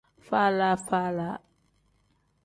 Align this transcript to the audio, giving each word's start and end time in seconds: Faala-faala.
Faala-faala. 0.27 1.27